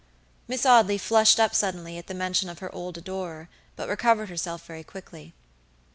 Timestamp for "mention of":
2.15-2.57